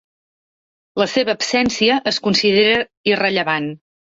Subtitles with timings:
[1.01, 2.83] La seva absència es considera
[3.15, 3.73] irrellevant.